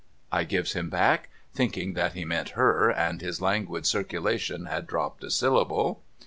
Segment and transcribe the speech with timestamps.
[0.31, 5.23] 'I gives him back, thinking that he meant her, and his languid circulation had dropped
[5.23, 6.01] a syllable.